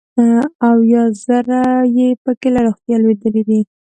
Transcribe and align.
اویا 0.67 1.03
زره 1.25 1.63
یې 1.97 2.09
پکې 2.23 2.49
له 2.55 2.59
روغتیا 2.67 2.95
لوېدلي 3.03 3.41
دي. 3.49 3.61